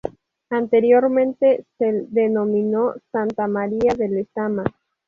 [0.49, 4.63] Anteriormente se denominó Santa María de Lezama.